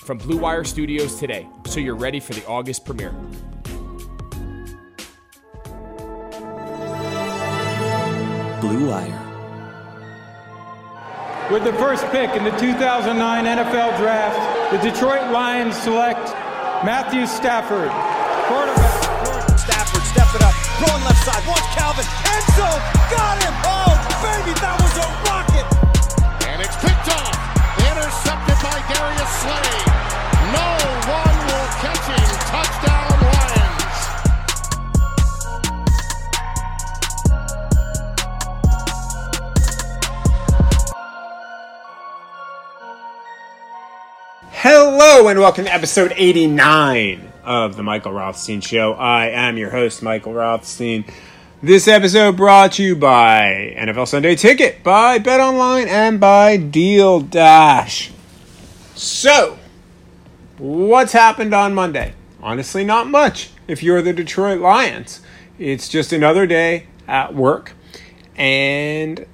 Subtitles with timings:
[0.00, 3.14] from Blue Wire Studios today so you're ready for the August premiere.
[8.60, 9.26] Blue Wire.
[11.50, 14.38] With the first pick in the 2009 NFL Draft,
[14.70, 16.30] the Detroit Lions select
[16.84, 17.90] Matthew Stafford,
[18.46, 19.58] quarterback.
[19.58, 22.80] Stafford, step it up, throwing left side, watch Calvin, end zone,
[23.10, 23.54] got him!
[23.66, 25.66] Oh, baby, that was a rocket!
[26.46, 27.39] And it's picked off,
[28.10, 29.70] intercepted by Darius Slay.
[30.50, 30.66] No
[31.06, 32.26] one will catch him.
[32.50, 33.90] Touchdown Lions.
[44.50, 48.94] Hello and welcome to episode 89 of the Michael Rothstein Show.
[48.94, 51.04] I am your host, Michael Rothstein.
[51.62, 57.20] This episode brought to you by NFL Sunday Ticket, by Bet Online, and by Deal
[57.20, 58.10] Dash.
[58.94, 59.58] So,
[60.56, 62.14] what's happened on Monday?
[62.42, 63.50] Honestly, not much.
[63.68, 65.20] If you're the Detroit Lions,
[65.58, 67.74] it's just another day at work,
[68.36, 69.26] and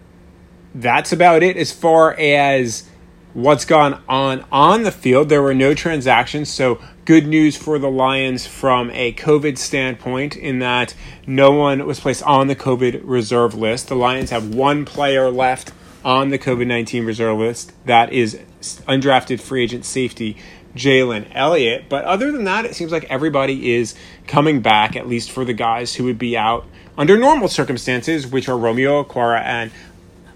[0.74, 2.90] that's about it as far as
[3.34, 5.28] what's gone on on the field.
[5.28, 10.58] There were no transactions, so good news for the Lions from a COVID standpoint in
[10.58, 10.92] that
[11.24, 13.86] no one was placed on the COVID reserve list.
[13.86, 15.72] The Lions have one player left
[16.04, 17.72] on the COVID 19 reserve list.
[17.86, 18.40] That is
[18.88, 20.36] undrafted free agent safety
[20.74, 21.88] Jalen Elliott.
[21.88, 23.94] But other than that, it seems like everybody is
[24.26, 26.66] coming back, at least for the guys who would be out
[26.98, 29.70] under normal circumstances, which are Romeo Okwara and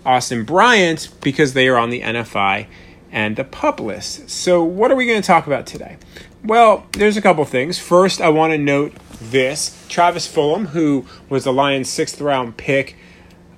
[0.06, 2.68] Austin Bryant, because they are on the NFI
[3.12, 4.30] and the pup list.
[4.30, 5.96] So, what are we going to talk about today?
[6.44, 7.78] Well, there's a couple of things.
[7.78, 12.96] First, I want to note this Travis Fulgham, who was the Lions' sixth round pick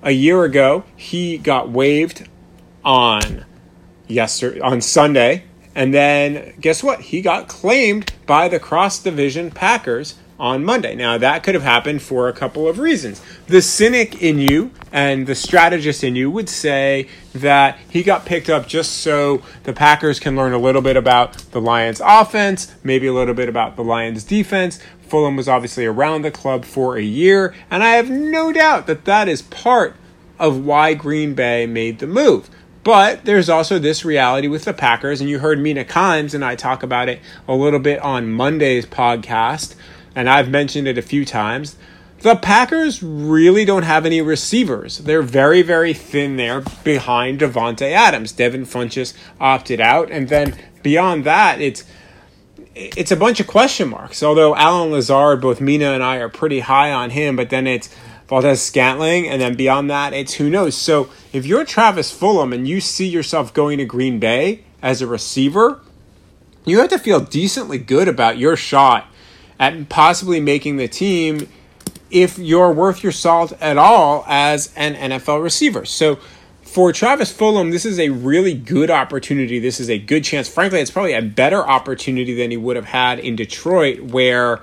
[0.02, 2.28] a year ago, he got waived
[2.84, 3.44] on
[4.08, 7.00] yesterday on Sunday, and then guess what?
[7.00, 10.96] He got claimed by the cross division Packers on Monday.
[10.96, 13.22] Now, that could have happened for a couple of reasons.
[13.52, 18.48] The cynic in you and the strategist in you would say that he got picked
[18.48, 23.08] up just so the Packers can learn a little bit about the Lions' offense, maybe
[23.08, 24.80] a little bit about the Lions' defense.
[25.06, 29.04] Fulgham was obviously around the club for a year, and I have no doubt that
[29.04, 29.96] that is part
[30.38, 32.48] of why Green Bay made the move.
[32.84, 36.56] But there's also this reality with the Packers, and you heard Mina Kimes and I
[36.56, 39.74] talk about it a little bit on Monday's podcast,
[40.16, 41.76] and I've mentioned it a few times.
[42.22, 44.98] The Packers really don't have any receivers.
[44.98, 48.30] They're very, very thin there behind Davante Adams.
[48.30, 51.82] Devin Funchess opted out, and then beyond that, it's
[52.76, 54.22] it's a bunch of question marks.
[54.22, 57.90] Although Allen Lazard, both Mina and I are pretty high on him, but then it's
[58.28, 60.76] Valdes-Scantling, and then beyond that, it's who knows.
[60.76, 65.08] So if you're Travis Fulgham and you see yourself going to Green Bay as a
[65.08, 65.80] receiver,
[66.64, 69.06] you have to feel decently good about your shot
[69.58, 71.48] at possibly making the team
[72.12, 75.84] if you're worth your salt at all as an NFL receiver.
[75.84, 76.18] So
[76.60, 79.58] for Travis Fulgham, this is a really good opportunity.
[79.58, 80.48] This is a good chance.
[80.48, 84.60] Frankly, it's probably a better opportunity than he would have had in Detroit, where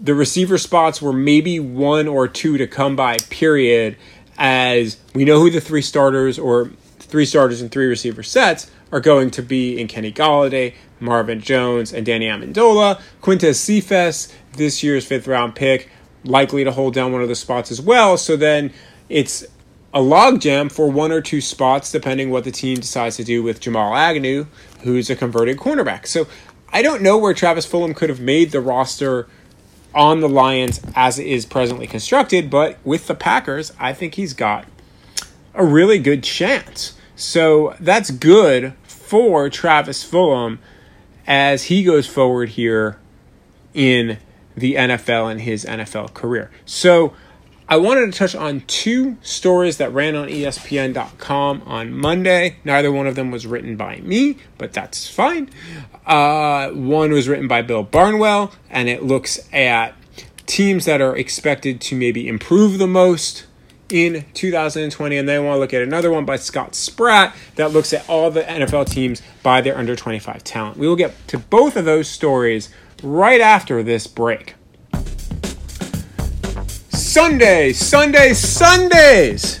[0.00, 3.96] the receiver spots were maybe one or two to come by, period,
[4.36, 9.00] as we know who the three starters or three starters and three receiver sets are
[9.00, 13.00] going to be in Kenny Golladay, Marvin Jones, and Danny Amendola.
[13.22, 15.88] Quintez Cephus, this year's fifth round pick,
[16.24, 18.16] likely to hold down one of the spots as well.
[18.16, 18.72] So then
[19.08, 19.44] it's
[19.94, 23.60] a logjam for one or two spots, depending what the team decides to do with
[23.60, 24.46] Jamal Agnew,
[24.82, 26.06] who's a converted cornerback.
[26.06, 26.26] So
[26.72, 29.28] I don't know where Travis Fulgham could have made the roster
[29.94, 34.32] on the Lions as it is presently constructed, but with the Packers, I think he's
[34.32, 34.64] got
[35.54, 36.94] a really good chance.
[37.14, 40.58] So that's good for Travis Fulgham
[41.26, 42.98] as he goes forward here
[43.74, 44.18] in
[44.56, 46.50] the NFL and his NFL career.
[46.66, 47.14] So
[47.68, 52.56] I wanted to touch on two stories that ran on ESPN.com on Monday.
[52.64, 55.48] Neither one of them was written by me, but that's fine.
[56.04, 59.94] Uh, one was written by Bill Barnwell, and it looks at
[60.46, 63.46] teams that are expected to maybe improve the most
[63.88, 65.16] in 2020.
[65.16, 68.08] And then I want to look at another one by Scott Spratt that looks at
[68.08, 70.78] all the NFL teams by their under 25 talent.
[70.78, 72.68] We will get to both of those stories
[73.02, 74.54] right after this break.
[76.90, 79.60] Sunday, Sunday, Sundays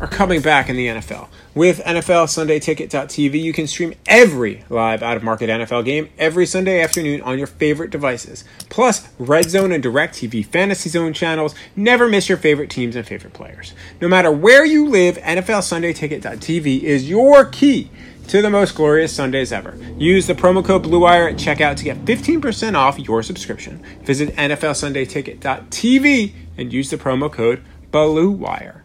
[0.00, 1.28] are coming back in the NFL.
[1.52, 6.46] With NFL Sunday Ticket.tv, you can stream every live out of market NFL game every
[6.46, 8.44] Sunday afternoon on your favorite devices.
[8.68, 13.04] Plus, Red Zone and Direct TV Fantasy Zone channels never miss your favorite teams and
[13.04, 13.74] favorite players.
[14.00, 17.90] No matter where you live, NFL Sunday Ticket.tv is your key
[18.30, 19.76] to the most glorious Sundays ever.
[19.98, 23.84] Use the promo code BLUEWIRE at checkout to get 15% off your subscription.
[24.04, 28.82] Visit NFLSundayTicket.tv and use the promo code BLUEWIRE.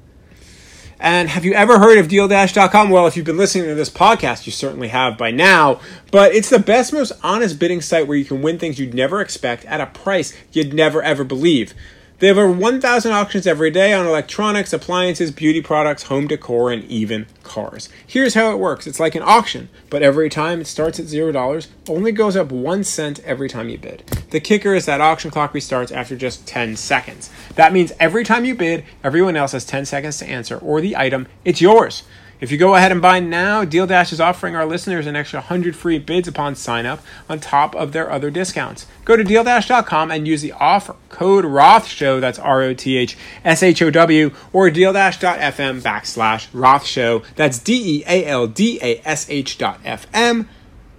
[0.99, 2.89] And have you ever heard of DealDash.com?
[2.89, 5.79] Well, if you've been listening to this podcast, you certainly have by now.
[6.09, 9.21] But it's the best, most honest bidding site where you can win things you'd never
[9.21, 11.75] expect at a price you'd never ever believe.
[12.19, 16.85] They have over 1,000 auctions every day on electronics, appliances, beauty products, home decor, and
[16.85, 17.89] even cars.
[18.07, 21.67] Here's how it works it's like an auction, but every time it starts at $0,
[21.89, 24.07] only goes up 1 cent every time you bid.
[24.29, 27.29] The kicker is that auction clock restarts after just 10 seconds.
[27.55, 30.95] That means every time you bid, everyone else has 10 seconds to answer, or the
[30.95, 32.03] item, it's yours.
[32.41, 35.39] If you go ahead and buy now, Deal Dash is offering our listeners an extra
[35.39, 38.87] 100 free bids upon sign up on top of their other discounts.
[39.05, 43.63] Go to dealdash.com and use the offer code ROTHSHOW, that's R O T H S
[43.63, 49.29] H O W, or dealdash.fm backslash ROTHSHOW, that's D E A L D A S
[49.29, 50.47] H dot FM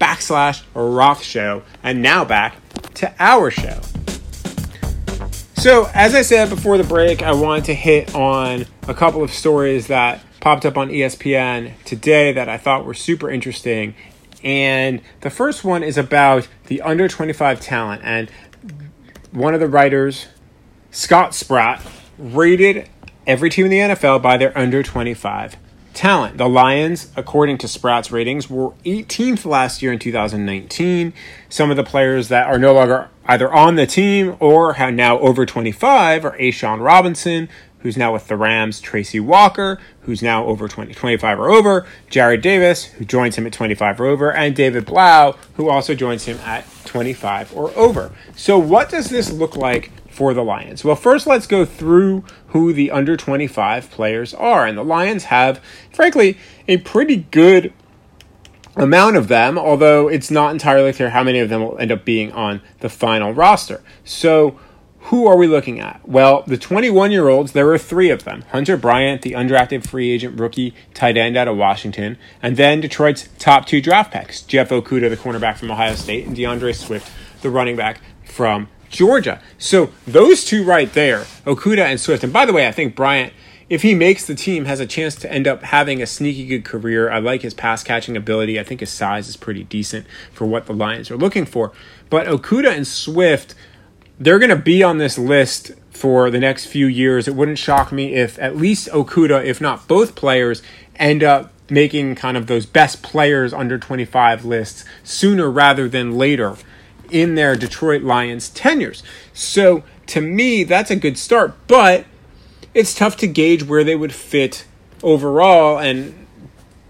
[0.01, 1.63] backslash ROTHSHOW.
[1.83, 2.57] And now back
[2.95, 3.81] to our show.
[5.57, 9.33] So, as I said before the break, I wanted to hit on a couple of
[9.33, 13.97] stories that popped up on ESPN today that I thought were super interesting.
[14.45, 18.03] And the first one is about the under 25 talent.
[18.05, 18.31] And
[19.33, 20.29] one of the writers,
[20.93, 21.85] Scott Spratt,
[22.17, 22.89] rated
[23.27, 25.57] every team in the NFL by their under 25
[25.95, 26.39] talent.
[26.39, 31.13] The Lions, according to Spratt's ratings, were 18th last year in 2019.
[31.49, 35.19] Some of the players that are no longer either on the team or have now
[35.19, 37.49] over 25 are A'Shawn Robinson,
[37.87, 42.43] who's now with the Rams, Tracy Walker, who's now over 20, 25 or over, Jarrad
[42.43, 46.37] Davis, who joins him at 25 or over, and David Blough, who also joins him
[46.39, 48.11] at 25 or over.
[48.35, 50.83] So, what does this look like for the Lions?
[50.83, 54.67] Well, first, let's go through who the under 25 players are.
[54.67, 55.63] And the Lions have,
[55.93, 57.73] frankly, a pretty good
[58.75, 62.05] amount of them, although it's not entirely clear how many of them will end up
[62.05, 63.81] being on the final roster.
[64.05, 64.59] So,
[65.07, 66.01] who are we looking at?
[66.05, 70.11] Well, the 21 year olds, there were three of them Hunter Bryant, the undrafted free
[70.11, 74.71] agent rookie tight end out of Washington, and then Detroit's top two draft picks Jeff
[74.71, 77.11] Okudah, the cornerback from Ohio State, and D'Andre Swift,
[77.43, 79.41] the running back from Georgia.
[79.59, 82.25] So those two right there, Okudah and Swift.
[82.25, 83.33] And by the way, I think Bryant,
[83.69, 86.65] if he makes the team, has a chance to end up having a sneaky good
[86.65, 87.11] career.
[87.11, 88.59] I like his pass catching ability.
[88.59, 91.71] I think his size is pretty decent for what the Lions are looking for.
[92.11, 93.55] But Okudah and Swift
[94.19, 97.27] they're going to be on this list for the next few years.
[97.27, 100.63] It wouldn't shock me if at least Okudah, if not both players,
[100.97, 106.57] end up making kind of those best players under 25 lists sooner rather than later
[107.11, 109.03] in their Detroit Lions tenures.
[109.33, 112.05] So to me, that's a good start, but
[112.75, 114.67] it's tough to gauge where they would fit
[115.03, 116.27] overall and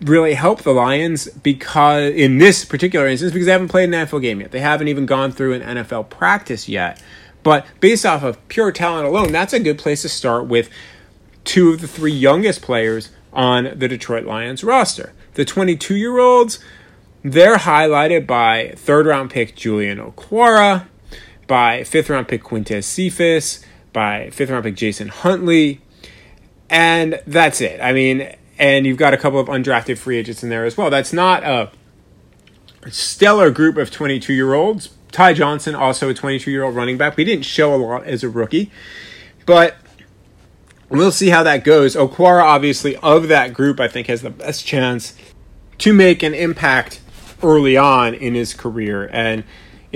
[0.01, 4.21] really help the Lions because in this particular instance because they haven't played an NFL
[4.21, 4.51] game yet.
[4.51, 7.01] They haven't even gone through an NFL practice yet.
[7.47, 10.69] But based off of pure talent alone, that's a good place to start with
[11.45, 15.13] two of the three youngest players on the Detroit Lions roster.
[15.35, 16.59] The 22 year olds,
[17.23, 20.89] they're highlighted by third round pick Julian Okwara,
[21.47, 25.81] by fifth round pick Quintez Cephus, by fifth round pick Jason Huntley,
[26.69, 27.81] and that's it.
[27.81, 30.91] I mean, and you've got a couple of undrafted free agents in there as well.
[30.91, 31.71] That's not a
[32.91, 37.17] stellar group of 22 year olds, Ty Johnson, also a 22 year old running back.
[37.17, 38.71] We didn't show a lot as a rookie,
[39.45, 39.77] but
[40.89, 41.97] we'll see how that goes.
[41.97, 45.17] Okwara, obviously, of that group, I think has the best chance
[45.79, 47.01] to make an impact
[47.43, 49.09] early on in his career.
[49.13, 49.45] And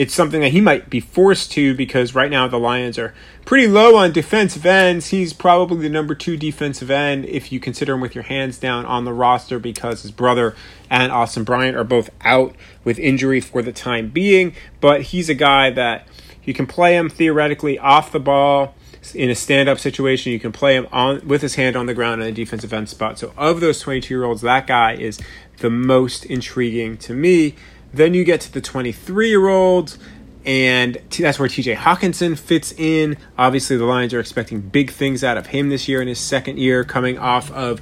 [0.01, 3.13] it's something that he might be forced to because right now the Lions are
[3.45, 5.09] pretty low on defensive ends.
[5.09, 8.87] He's probably the number two defensive end if you consider him with your hands down
[8.87, 10.57] on the roster because his brother
[10.89, 14.55] and Austin Bryant are both out with injury for the time being.
[14.81, 16.09] But he's a guy that
[16.45, 18.75] you can play him theoretically off the ball
[19.15, 20.33] in a stand-up situation.
[20.33, 22.89] You can play him on with his hand on the ground in a defensive end
[22.89, 23.19] spot.
[23.19, 25.21] So of those 22-year-olds, that guy is
[25.59, 27.55] the most intriguing to me.
[27.93, 29.99] Then you get to the 23 year olds,
[30.45, 33.17] and that's where TJ Hockenson fits in.
[33.37, 36.59] Obviously, the Lions are expecting big things out of him this year in his second
[36.59, 37.81] year, coming off of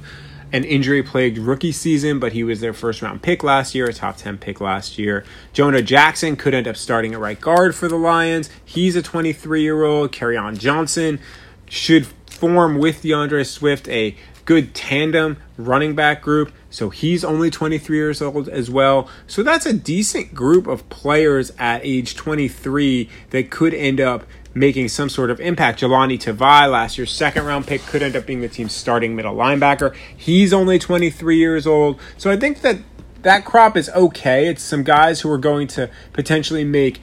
[0.51, 3.93] an injury plagued rookie season, but he was their first round pick last year, a
[3.93, 5.23] top 10 pick last year.
[5.53, 8.49] Jonah Jackson could end up starting at right guard for the Lions.
[8.65, 10.11] He's a 23 year old.
[10.11, 11.19] Kerryon Johnson
[11.67, 14.15] should form with D'Andre Swift a
[14.49, 16.51] good tandem running back group.
[16.71, 19.07] So he's only 23 years old as well.
[19.27, 24.25] So that's a decent group of players at age 23 that could end up
[24.55, 25.81] making some sort of impact.
[25.81, 29.35] Jahlani Tavai, last year's second round pick, could end up being the team's starting middle
[29.35, 29.95] linebacker.
[30.17, 31.99] He's only 23 years old.
[32.17, 32.79] So I think that
[33.21, 34.47] that crop is okay.
[34.47, 36.99] It's some guys who are going to potentially make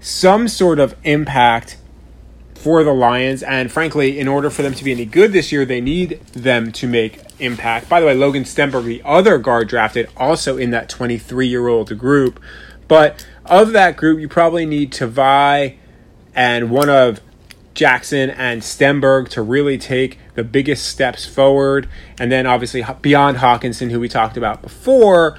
[0.00, 1.76] some sort of impact
[2.62, 3.42] for the Lions.
[3.42, 6.70] And frankly, in order for them to be any good this year, they need them
[6.72, 7.88] to make impact.
[7.88, 11.98] By the way, Logan Stenberg, the other guard drafted, also in that 23 year old
[11.98, 12.40] group.
[12.86, 15.76] But of that group, you probably need Tavai
[16.36, 17.20] and one of
[17.74, 21.88] Jackson and Stenberg to really take the biggest steps forward.
[22.20, 25.36] And then obviously beyond Hockenson, who we talked about before.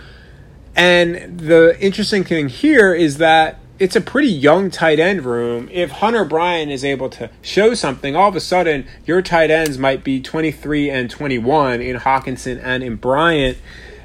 [0.76, 5.68] And the interesting thing here is that it's a pretty young tight end room.
[5.70, 9.78] If Hunter Bryant is able to show something, all of a sudden your tight ends
[9.78, 13.58] might be 23 and 21 in Hockenson and in Bryant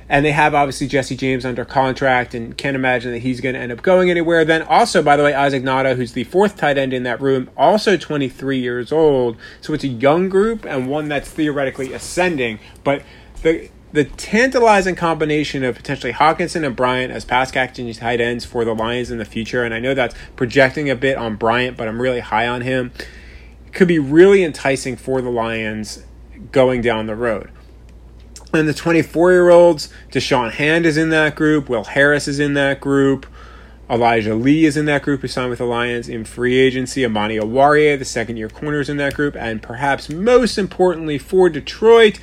[0.09, 3.61] and they have obviously Jesse James under contract and can't imagine that he's going to
[3.61, 4.45] end up going anywhere.
[4.45, 7.51] Then also, by the way, Isaac Nauta, who's the fourth tight end in that room,
[7.57, 9.37] also 23 years old.
[9.61, 12.59] So it's a young group and one that's theoretically ascending.
[12.85, 13.03] But
[13.43, 18.65] the the tantalizing combination of potentially Hockenson and Bryant as pass catching tight ends for
[18.65, 21.89] the Lions in the future, and I know that's projecting a bit on Bryant, but
[21.89, 22.93] I'm really high on him,
[23.73, 26.05] could be really enticing for the Lions
[26.53, 27.51] going down the road.
[28.53, 31.69] And the 24 year olds, Da'Shawn Hand is in that group.
[31.69, 33.27] Will Harris is in that group.
[33.91, 37.05] Elijah Lee is in that group who signed with the Lions in free agency.
[37.05, 39.37] Amani Oruwariye, the second year corner, is in that group.
[39.37, 42.19] And perhaps most importantly for Detroit,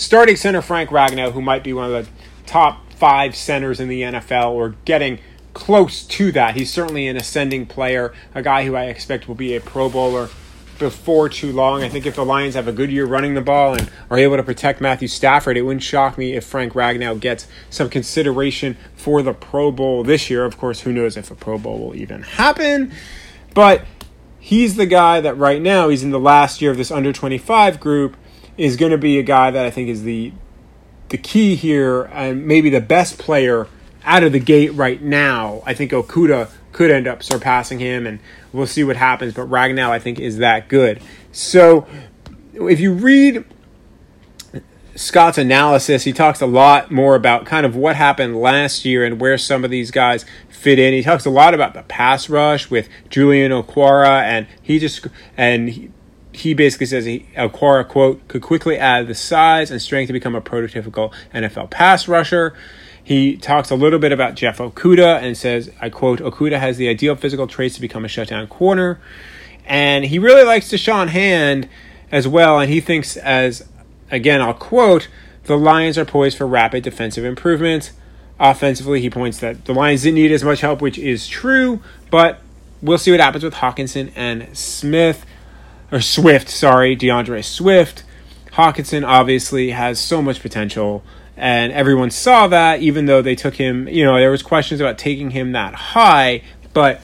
[0.00, 2.10] starting center Frank Ragnow, who might be one of the
[2.46, 5.18] top five centers in the NFL or getting
[5.52, 6.56] close to that.
[6.56, 10.30] He's certainly an ascending player, a guy who I expect will be a Pro Bowler
[10.78, 11.82] before too long.
[11.82, 14.38] I think if the Lions have a good year running the ball and are able
[14.38, 19.22] to protect Matthew Stafford, it wouldn't shock me if Frank Ragnow gets some consideration for
[19.22, 20.46] the Pro Bowl this year.
[20.46, 22.92] Of course, who knows if a Pro Bowl will even happen.
[23.52, 23.84] But
[24.38, 27.78] he's the guy that right now, he's in the last year of this under 25
[27.78, 28.16] group,
[28.60, 30.32] is going to be a guy that I think is the
[31.08, 33.66] the key here and maybe the best player
[34.04, 35.62] out of the gate right now.
[35.64, 38.20] I think Okudah could end up surpassing him, and
[38.52, 39.32] we'll see what happens.
[39.32, 41.00] But Ragnow, I think, is that good.
[41.32, 41.86] So
[42.52, 43.44] if you read
[44.94, 49.18] Scott's analysis, he talks a lot more about kind of what happened last year and
[49.18, 50.92] where some of these guys fit in.
[50.92, 55.70] He talks a lot about the pass rush with Julian Okwara, and he just and
[55.70, 55.90] he,
[56.32, 60.34] he basically says he, Okwara quote could quickly add the size and strength to become
[60.34, 62.54] a prototypical NFL pass rusher.
[63.02, 66.88] He talks a little bit about Jeff Okudah and says, I quote, Okudah has the
[66.88, 69.00] ideal physical traits to become a shutdown corner.
[69.64, 71.68] And he really likes Da'Shawn Hand
[72.12, 72.60] as well.
[72.60, 73.66] And he thinks, as
[74.10, 75.08] again, I'll quote,
[75.44, 77.92] the Lions are poised for rapid defensive improvements.
[78.38, 82.40] Offensively, he points that the Lions didn't need as much help, which is true, but
[82.80, 85.26] we'll see what happens with Hockenson and Smith,
[85.92, 88.04] or Swift, sorry, D'Andre Swift.
[88.52, 91.02] Hockenson obviously has so much potential
[91.36, 94.98] and everyone saw that even though they took him you know there was questions about
[94.98, 96.42] taking him that high
[96.74, 97.00] but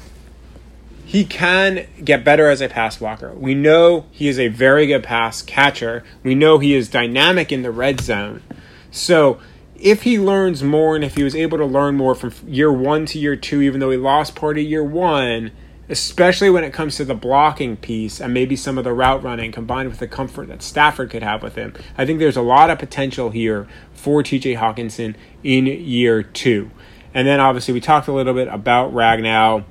[1.06, 3.32] he can get better as a pass blocker.
[3.32, 6.02] We know he is a very good pass catcher.
[6.24, 8.42] We know he is dynamic in the red zone.
[8.90, 9.38] So
[9.76, 13.06] if he learns more and if he was able to learn more from year one
[13.06, 15.52] to year two even though he lost part of year one
[15.88, 19.52] especially when it comes to the blocking piece and maybe some of the route running
[19.52, 21.74] combined with the comfort that Stafford could have with him.
[21.96, 25.14] I think there's a lot of potential here for TJ Hockenson
[25.44, 26.70] in year two.
[27.14, 29.64] And then obviously we talked a little bit about Ragnow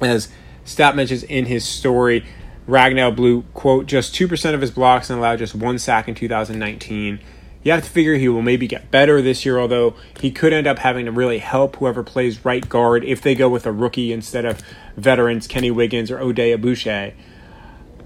[0.00, 0.28] as
[0.64, 2.24] Stat mentions in his story.
[2.68, 7.20] Ragnow blew, quote, just 2% of his blocks and allowed just one sack in 2019.
[7.62, 10.66] You have to figure he will maybe get better this year, although he could end
[10.66, 14.12] up having to really help whoever plays right guard if they go with a rookie
[14.12, 14.60] instead of
[14.96, 17.14] veterans Kenny Wiggins or Oday Aboushi.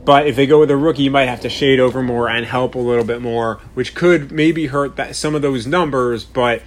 [0.04, 2.46] But if they go with a rookie, you might have to shade over more and
[2.46, 6.25] help a little bit more, which could maybe hurt that some of those numbers.
[6.25, 6.62] But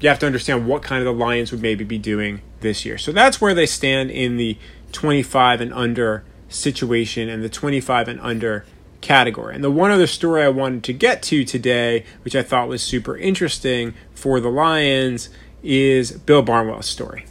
[0.00, 2.98] you have to understand what kind of the Lions would maybe be doing this year.
[2.98, 4.58] So that's where they stand in the
[4.90, 8.66] 25 and under situation and the 25 and under
[9.02, 9.54] category.
[9.54, 12.82] And the one other story I wanted to get to today, which I thought was
[12.82, 15.28] super interesting for the Lions,
[15.62, 17.26] is Bill Barnwell's story.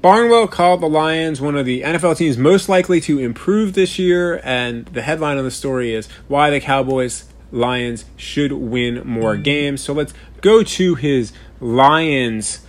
[0.00, 4.40] Barnwell called the Lions one of the NFL teams most likely to improve this year,
[4.42, 9.80] and the headline of the story is Why the Cowboys Lions should win more games.
[9.80, 12.66] So let's go to his Lions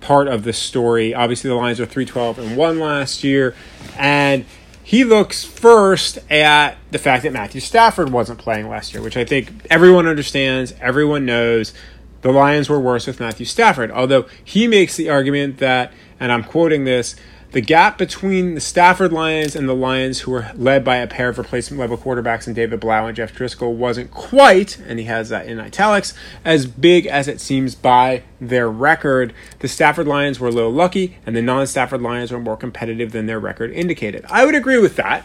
[0.00, 1.14] part of the story.
[1.14, 3.54] Obviously, the Lions are 312 and 1 last year.
[3.96, 4.44] And
[4.84, 9.24] he looks first at the fact that Matthew Stafford wasn't playing last year, which I
[9.24, 11.72] think everyone understands, everyone knows.
[12.22, 13.90] The Lions were worse with Matthew Stafford.
[13.90, 17.16] Although he makes the argument that, and I'm quoting this,
[17.52, 21.28] the gap between the Stafford Lions and the Lions, who were led by a pair
[21.28, 25.28] of replacement level quarterbacks in David Blough and Jeff Driskel, wasn't quite, and he has
[25.28, 29.34] that in italics, as big as it seems by their record.
[29.58, 33.12] The Stafford Lions were a little lucky, and the non Stafford Lions were more competitive
[33.12, 34.24] than their record indicated.
[34.30, 35.24] I would agree with that.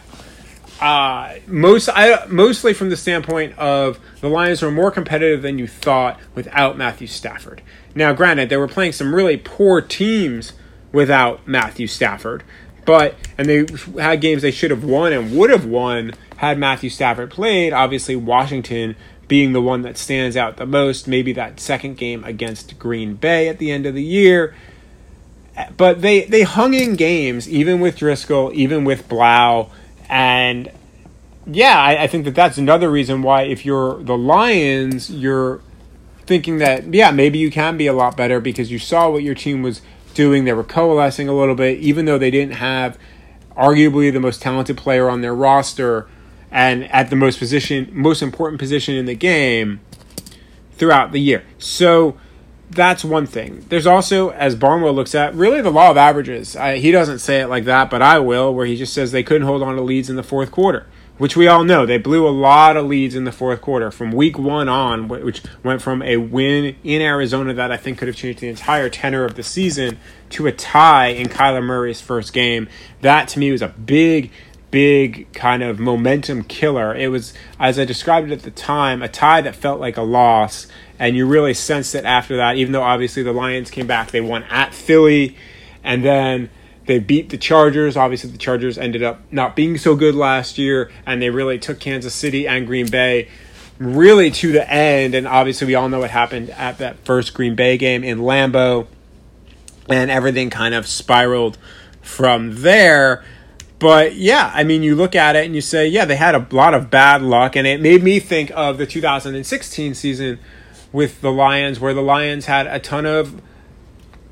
[0.80, 5.66] Uh, most I, mostly from the standpoint of the Lions were more competitive than you
[5.66, 7.62] thought without Matthew Stafford.
[7.94, 10.52] Now, granted, they were playing some really poor teams
[10.92, 12.42] without Matthew Stafford.
[12.84, 13.66] But and they
[14.00, 17.72] had games they should have won and would have won had Matthew Stafford played.
[17.72, 21.06] Obviously, Washington being the one that stands out the most.
[21.06, 24.54] Maybe that second game against Green Bay at the end of the year.
[25.76, 29.70] But they they hung in games even with Driskel, even with Blough,
[30.08, 30.70] and
[31.46, 35.60] yeah, I, I think that that's another reason why if you're the Lions, you're
[36.26, 39.34] thinking that yeah maybe you can be a lot better because you saw what your
[39.34, 39.80] team was
[40.14, 40.44] doing.
[40.44, 42.98] They were coalescing a little bit, even though they didn't have
[43.56, 46.08] arguably the most talented player on their roster
[46.50, 49.80] and at the most position, most important position in the game
[50.72, 51.44] throughout the year.
[51.58, 52.16] So
[52.70, 53.64] that's one thing.
[53.68, 56.56] There's also, as Barnwell looks at, really the law of averages.
[56.56, 59.22] I, he doesn't say it like that, but I will, where he just says they
[59.22, 60.86] couldn't hold on to leads in the fourth quarter
[61.18, 64.12] which we all know they blew a lot of leads in the fourth quarter from
[64.12, 68.16] week one on, which went from a win in Arizona that I think could have
[68.16, 69.98] changed the entire tenor of the season
[70.30, 72.68] to a tie in Kyler Murray's first game.
[73.00, 74.30] That to me was a big,
[74.70, 76.94] big kind of momentum killer.
[76.94, 80.02] It was, as I described it at the time, a tie that felt like a
[80.02, 80.68] loss.
[81.00, 84.10] And you really sensed it after that, even though obviously the Lions came back.
[84.10, 85.36] They won at Philly.
[85.84, 86.50] And then
[86.88, 87.98] they beat the Chargers.
[87.98, 91.78] Obviously, the Chargers ended up not being so good last year, and they really took
[91.78, 93.28] Kansas City and Green Bay
[93.78, 95.14] really to the end.
[95.14, 98.86] And obviously, we all know what happened at that first Green Bay game in Lambeau,
[99.86, 101.58] and everything kind of spiraled
[102.00, 103.22] from there.
[103.78, 106.46] But yeah, I mean, you look at it and you say, yeah, they had a
[106.50, 110.38] lot of bad luck, and it made me think of the 2016 season
[110.90, 113.42] with the Lions, where the Lions had a ton of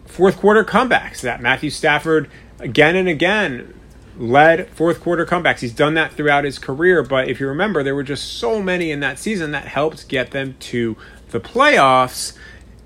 [0.07, 3.75] fourth quarter comebacks that Matthew Stafford again and again
[4.19, 5.61] led fourth quarter comebacks.
[5.61, 8.91] He's done that throughout his career, but if you remember, there were just so many
[8.91, 10.97] in that season that helped get them to
[11.31, 12.37] the playoffs.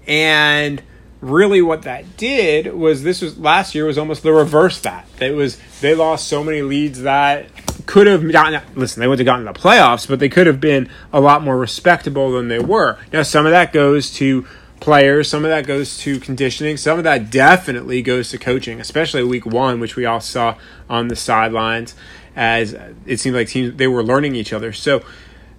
[0.07, 0.83] And
[1.21, 5.07] really what that did was this was last year was almost the reverse that.
[5.21, 7.47] It was they lost so many leads that
[7.87, 10.89] could have gotten listen, they wouldn't have gotten the playoffs, but they could have been
[11.13, 12.99] a lot more respectable than they were.
[13.13, 14.47] Now some of that goes to
[14.81, 15.29] players.
[15.29, 16.77] Some of that goes to conditioning.
[16.77, 20.57] Some of that definitely goes to coaching, especially week one, which we all saw
[20.89, 21.95] on the sidelines
[22.35, 22.75] as
[23.07, 24.73] it seemed like teams they were learning each other.
[24.73, 25.05] So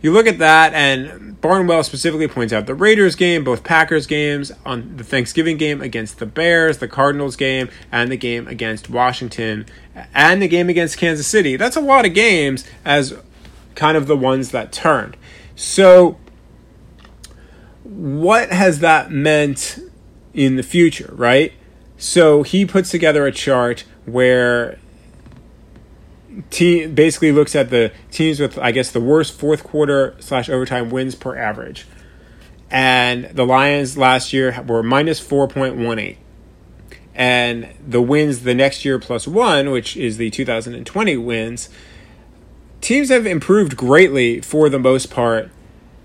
[0.01, 4.51] you look at that, and Barnwell specifically points out the Raiders game, both Packers games,
[4.65, 9.67] on the Thanksgiving game against the Bears, the Cardinals game, and the game against Washington,
[10.13, 11.55] and the game against Kansas City.
[11.55, 13.13] That's a lot of games as
[13.75, 15.17] kind of the ones that turned.
[15.55, 16.17] So
[17.91, 19.77] what has that meant
[20.34, 21.51] in the future, right?
[21.97, 24.80] So he puts together a chart where
[26.49, 30.89] team basically looks at the teams with I guess the worst fourth quarter slash overtime
[30.89, 31.86] wins per average.
[32.69, 36.17] And the Lions last year were minus four point one eight.
[37.13, 41.67] And the wins the next year plus one, which is the 2020 wins,
[42.80, 45.51] teams have improved greatly for the most part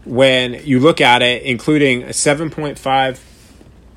[0.07, 3.19] when you look at it, including a 7.5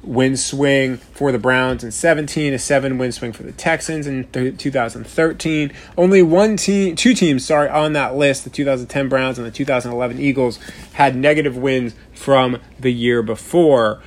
[0.01, 4.25] win swing for the Browns in 17, a 7 win swing for the Texans in
[4.25, 5.71] th- 2013.
[5.97, 10.19] Only one team, two teams, sorry, on that list, the 2010 Browns and the 2011
[10.19, 10.59] Eagles,
[10.93, 14.01] had negative wins from the year before.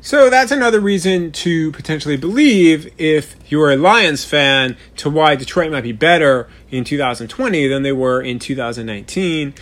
[0.00, 5.72] So that's another reason to potentially believe, if you're a Lions fan, to why Detroit
[5.72, 9.54] might be better in 2020 than they were in 2019.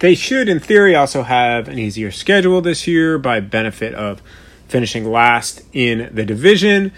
[0.00, 4.22] They should, in theory, also have an easier schedule this year by benefit of
[4.68, 6.92] finishing last in the division.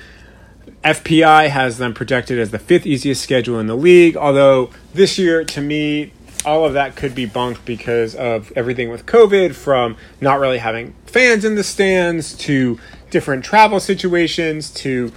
[0.85, 5.45] FPI has them projected as the fifth easiest schedule in the league, although this year,
[5.45, 6.13] to me,
[6.45, 10.95] all of that could be bunked because of everything with COVID, from not really having
[11.07, 12.79] fans in the stands to
[13.11, 15.13] different travel situations to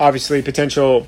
[0.00, 1.06] obviously potential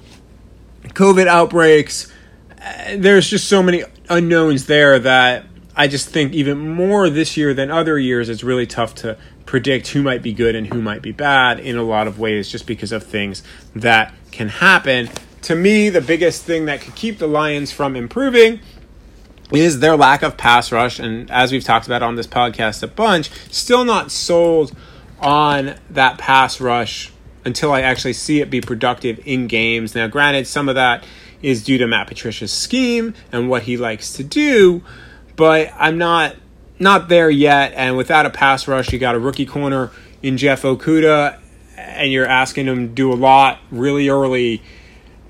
[0.84, 2.12] COVID outbreaks.
[2.60, 7.52] Uh, there's just so many unknowns there that I just think even more this year
[7.52, 11.02] than other years, it's really tough to predict who might be good and who might
[11.02, 13.42] be bad in a lot of ways just because of things
[13.74, 15.10] that can happen.
[15.42, 18.60] To me, the biggest thing that could keep the Lions from improving
[19.52, 20.98] is their lack of pass rush.
[20.98, 24.74] And as we've talked about on this podcast a bunch, still not sold
[25.20, 27.12] on that pass rush
[27.44, 29.94] until I actually see it be productive in games.
[29.94, 31.04] Now, granted, some of that
[31.42, 34.82] is due to Matt Patricia's scheme and what he likes to do,
[35.36, 36.36] but I'm not
[36.78, 37.72] not there yet.
[37.74, 39.90] And without a pass rush, you got a rookie corner
[40.22, 41.38] in Jeff Okudah,
[41.76, 44.62] and you're asking him to do a lot really early.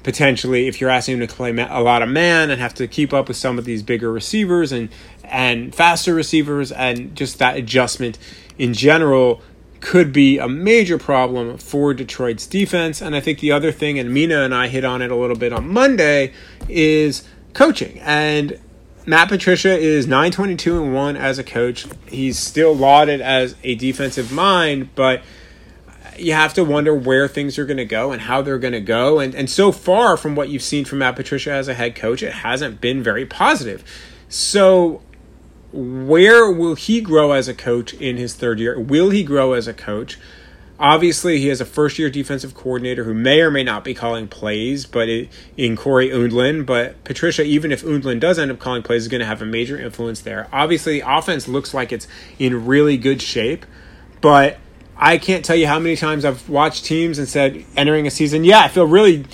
[0.02, 3.12] Potentially, if you're asking him to play a lot of man and have to keep
[3.12, 4.88] up with some of these bigger receivers and
[5.24, 8.16] and faster receivers, and just that adjustment
[8.56, 9.42] in general
[9.80, 13.00] could be a major problem for Detroit's defense.
[13.02, 15.36] And I think the other thing, and Mina and I hit on it a little
[15.36, 16.32] bit on Monday,
[16.68, 17.98] is coaching.
[18.00, 18.60] And
[19.08, 21.86] Matt Patricia is 922 and 1 as a coach.
[22.08, 25.22] He's still lauded as a defensive mind, but
[26.18, 28.80] you have to wonder where things are going to go and how they're going to
[28.80, 29.20] go.
[29.20, 32.20] And, and so far, from what you've seen from Matt Patricia as a head coach,
[32.20, 33.84] it hasn't been very positive.
[34.28, 35.02] So
[35.72, 38.78] where will he grow as a coach in his third year?
[38.78, 40.18] Will he grow as a coach?
[40.78, 44.28] Obviously, he has a first year defensive coordinator who may or may not be calling
[44.28, 46.66] plays, but it, in Cory Undlin.
[46.66, 49.46] But Patricia, even if Undlin does end up calling plays, is going to have a
[49.46, 50.48] major influence there.
[50.52, 52.06] Obviously, the offense looks like it's
[52.38, 53.64] in really good shape,
[54.20, 54.58] but
[54.98, 58.44] I can't tell you how many times I've watched teams and said entering a season,
[58.44, 59.24] yeah, I feel really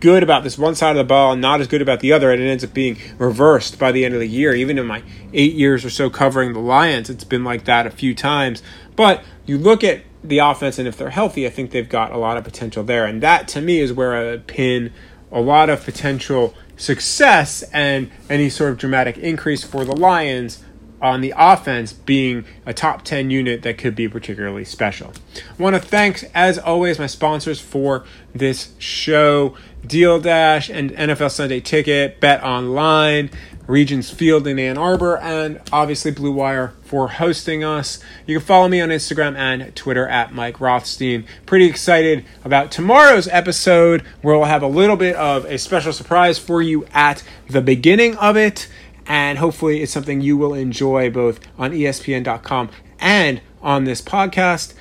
[0.00, 2.30] good about this one side of the ball and not as good about the other,
[2.32, 4.54] and it ends up being reversed by the end of the year.
[4.54, 7.90] Even in my eight years or so covering the Lions, it's been like that a
[7.90, 8.62] few times.
[8.96, 12.18] But you look at the offense, and if they're healthy, I think they've got a
[12.18, 13.04] lot of potential there.
[13.04, 14.92] And that, to me, is where I pin
[15.30, 20.64] a lot of potential success and any sort of dramatic increase for the Lions
[21.00, 25.12] on the offense being a top 10 unit that could be particularly special.
[25.36, 28.04] I want to thank, as always, my sponsors for
[28.34, 33.30] this show Deal Dash and NFL Sunday Ticket, Bet Online,
[33.68, 38.00] Regions Field in Ann Arbor, and obviously Blue Wire for hosting us.
[38.26, 41.24] You can follow me on Instagram and Twitter at Mike Rothstein.
[41.46, 46.38] Pretty excited about tomorrow's episode where we'll have a little bit of a special surprise
[46.40, 48.68] for you at the beginning of it
[49.08, 52.68] and hopefully it's something you will enjoy both on ESPN.com
[53.00, 54.74] and on this podcast.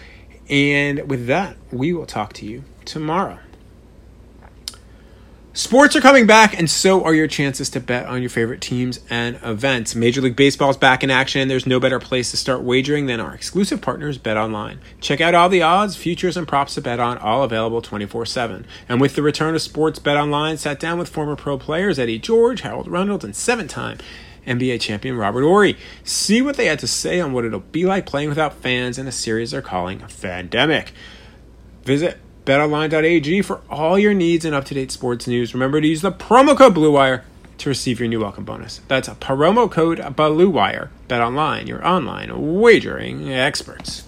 [0.50, 3.40] And with that, we will talk to you tomorrow.
[5.58, 9.00] Sports are coming back, and so are your chances to bet on your favorite teams
[9.10, 9.96] and events.
[9.96, 13.08] Major League Baseball is back in action, and there's no better place to start wagering
[13.08, 14.80] than our exclusive partners, Bet Online.
[15.02, 18.68] Check out all the odds, futures, and props to bet on, all available 24 7.
[18.88, 22.20] And with the return of sports, Bet Online sat down with former pro players Eddie
[22.20, 23.98] George, Harold Reynolds, and seven time
[24.46, 25.76] NBA champion Robert Horry.
[26.04, 29.08] See what they had to say on what it'll be like playing without fans in
[29.08, 30.94] a series they're calling a pandemic.
[31.84, 35.54] Visit betonline.ag for all your needs and up-to-date sports news.
[35.54, 37.24] Remember to use the promo code BlueWire
[37.58, 38.80] to receive your new welcome bonus.
[38.88, 40.88] That's a promo code BlueWire.
[41.10, 44.07] BetOnline, your online wagering experts.